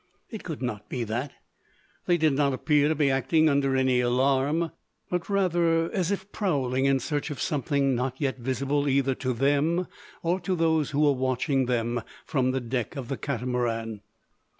[0.31, 1.31] It could not be that.
[2.07, 4.71] They did not appear to be acting under any alarm;
[5.11, 9.85] but rather as if prowling in search of something not yet visible either to them
[10.23, 14.01] or to those who were watching them from the deck of the Catamaran.